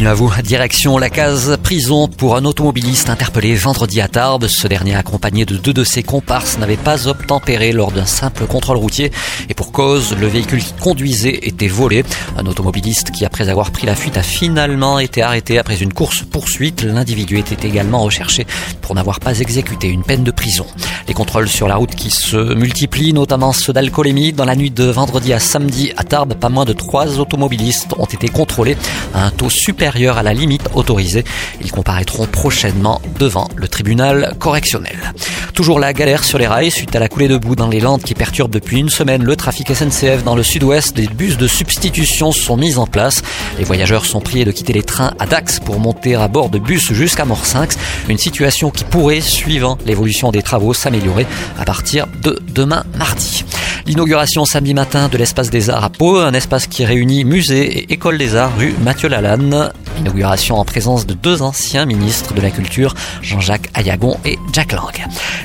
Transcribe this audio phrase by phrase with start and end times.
[0.00, 0.42] Bienvenue à vous.
[0.42, 4.46] Direction la case prison pour un automobiliste interpellé vendredi à Tarbes.
[4.46, 8.78] Ce dernier, accompagné de deux de ses comparses, n'avait pas obtempéré lors d'un simple contrôle
[8.78, 9.12] routier.
[9.50, 12.02] Et pour cause, le véhicule qui conduisait était volé.
[12.38, 16.80] Un automobiliste qui, après avoir pris la fuite, a finalement été arrêté après une course-poursuite.
[16.82, 18.46] L'individu était également recherché
[18.80, 20.64] pour n'avoir pas exécuté une peine de prison.
[21.08, 24.32] Les contrôles sur la route qui se multiplient, notamment ceux d'alcoolémie.
[24.32, 28.06] Dans la nuit de vendredi à samedi à Tarbes, pas moins de trois automobilistes ont
[28.06, 28.78] été contrôlés
[29.12, 29.50] à un taux
[29.90, 31.24] à la limite autorisée.
[31.60, 35.12] Ils comparaîtront prochainement devant le tribunal correctionnel.
[35.54, 38.02] Toujours la galère sur les rails suite à la coulée de boue dans les Landes
[38.02, 40.96] qui perturbe depuis une semaine le trafic SNCF dans le sud-ouest.
[40.96, 43.22] Des bus de substitution sont mis en place.
[43.58, 46.58] Les voyageurs sont priés de quitter les trains à Dax pour monter à bord de
[46.58, 47.76] bus jusqu'à Morsinx.
[48.08, 51.26] Une situation qui pourrait, suivant l'évolution des travaux, s'améliorer
[51.58, 53.44] à partir de demain mardi.
[53.90, 57.92] L'inauguration samedi matin de l'espace des arts à Pau, un espace qui réunit musée et
[57.92, 59.72] école des arts rue Mathieu Lalanne.
[59.98, 64.94] Inauguration en présence de deux anciens ministres de la Culture, Jean-Jacques Ayagon et Jack Lang.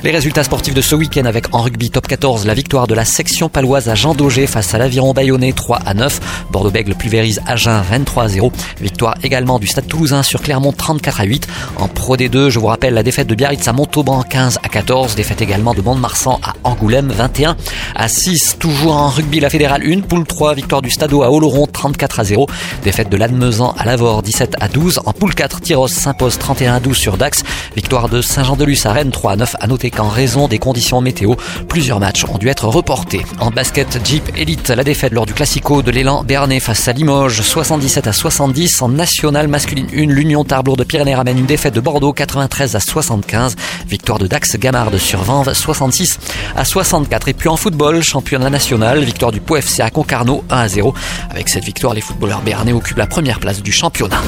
[0.04, 3.04] Les résultats sportifs de ce week-end avec en rugby top 14, la victoire de la
[3.04, 7.82] section paloise à Jean Daugé face à l'Aviron Bayonnais 3 à 9, Bordeaux-Bègle pulvérise Agen
[7.90, 11.48] 23 à 0, victoire également du Stade Toulousain sur Clermont 34 à 8.
[11.78, 15.16] En Pro D2, je vous rappelle la défaite de Biarritz à Montauban 15 à 14,
[15.16, 17.56] défaite également de Mont-de-Marsan à Angoulême 21
[17.94, 18.56] à 6.
[18.58, 22.24] Toujours en rugby, la fédérale 1, poule 3, victoire du Stadeau à Oloron 34 à
[22.24, 22.48] 0,
[22.82, 25.00] défaite de l'Admezan à Lavore 17 à 12.
[25.06, 27.44] En poule 4, Tyros s'impose 31 à 12 sur Dax.
[27.76, 29.56] Victoire de Saint-Jean-de-Luz à Rennes 3 à 9.
[29.60, 31.34] À noter qu'en raison des conditions météo,
[31.68, 33.24] plusieurs matchs ont dû être reportés.
[33.38, 37.42] En basket Jeep Elite, la défaite lors du Classico de l'élan Bernay face à Limoges
[37.42, 38.82] 77 à 70.
[38.82, 42.80] En nationale masculine 1, l'Union Tarblour de Pyrénées ramène une défaite de Bordeaux 93 à
[42.80, 43.54] 75.
[43.88, 46.18] Victoire de Dax Gamarde sur Vanves 66
[46.56, 47.28] à 64.
[47.28, 50.94] Et puis en football, championnat national, victoire du Pau FC à Concarneau 1 à 0.
[51.30, 54.22] Avec cette victoire, les footballeurs béarnais occupent la première place du championnat.